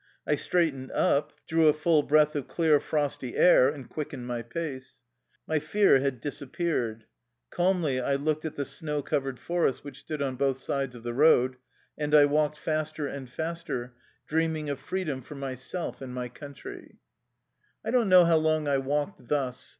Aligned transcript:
I 0.25 0.33
straightened 0.33 0.89
up, 0.93 1.31
drew 1.47 1.67
a 1.67 1.73
full 1.73 2.01
breath 2.01 2.35
of 2.35 2.47
clear, 2.47 2.79
frosty 2.79 3.37
air, 3.37 3.69
and 3.69 3.87
quickened 3.87 4.25
my 4.25 4.41
pace. 4.41 4.99
My 5.45 5.59
fear 5.59 5.99
had 5.99 6.19
disappeared. 6.19 7.05
Calmly 7.51 7.99
I 8.01 8.15
looked 8.15 8.43
at 8.43 8.55
the 8.55 8.65
snow 8.65 9.03
covered 9.03 9.37
forest 9.37 9.83
which 9.83 9.99
stood 9.99 10.19
on 10.19 10.37
both 10.37 10.57
sides 10.57 10.95
of 10.95 11.03
the 11.03 11.13
road, 11.13 11.57
and 11.99 12.15
I 12.15 12.25
walked 12.25 12.57
faster 12.57 13.05
and 13.05 13.29
faster, 13.29 13.93
dreaming 14.27 14.71
of 14.71 14.79
freedom 14.79 15.21
for 15.21 15.35
myself 15.35 16.01
and 16.01 16.11
my 16.15 16.29
country. 16.29 16.95
114 16.95 16.97
THE 16.97 16.97
LIFE 16.97 17.09
STORY 17.21 17.29
OF 17.29 17.29
A 17.29 17.29
RUSSIAN 17.29 17.85
EXILE 17.85 17.85
I 17.85 17.91
don't 17.91 18.09
know 18.09 18.25
how 18.25 18.37
long 18.37 18.67
I 18.67 18.77
walked 19.05 19.27
thus. 19.27 19.69